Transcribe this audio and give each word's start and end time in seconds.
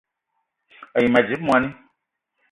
A 0.95 0.97
yi 1.03 1.07
ma 1.11 1.19
dzip 1.25 1.41
moni 1.45 1.69